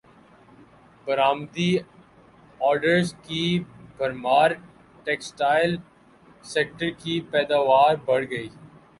برامدی 1.07 1.71
orders 2.59 3.13
کی 3.23 3.43
بھرمار 3.97 4.51
textile 5.03 5.75
سیکٹرکی 6.43 7.19
پیداوار 7.31 7.95
بڑھ 8.05 8.25
گئی 8.31 8.49